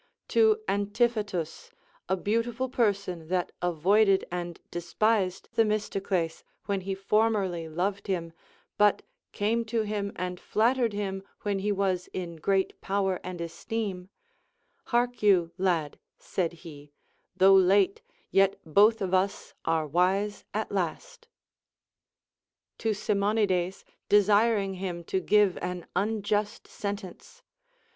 [0.29, 1.69] To Antiphatus,
[2.09, 8.33] a beau tiful person that avoided and despised Themistocles when he formerly loved him,
[8.79, 14.09] but came to him and flattered him Λνΐιοη he was in great power and esteem;
[14.85, 16.91] Hark you, lad, said he,
[17.37, 21.27] though late, yet both of us are wise at last.
[22.79, 27.43] To Simonides desiring him to give an unjust sentence.